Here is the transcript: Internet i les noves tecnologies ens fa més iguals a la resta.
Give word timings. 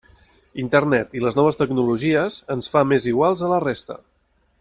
Internet 0.61 1.11
i 1.19 1.21
les 1.25 1.37
noves 1.39 1.59
tecnologies 1.59 2.39
ens 2.57 2.71
fa 2.77 2.83
més 2.93 3.07
iguals 3.13 3.45
a 3.49 3.51
la 3.53 3.61
resta. 3.67 3.99